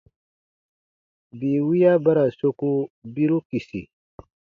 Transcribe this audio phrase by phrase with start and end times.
[1.37, 2.69] Bii wiya ba ra soku
[3.13, 3.81] biru kisi.